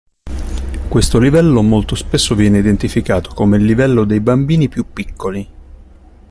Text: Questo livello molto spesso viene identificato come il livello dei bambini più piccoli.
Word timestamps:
Questo 0.89 1.19
livello 1.19 1.61
molto 1.61 1.93
spesso 1.93 2.33
viene 2.33 2.57
identificato 2.57 3.35
come 3.35 3.57
il 3.57 3.65
livello 3.65 4.03
dei 4.03 4.19
bambini 4.19 4.67
più 4.67 4.91
piccoli. 4.91 5.47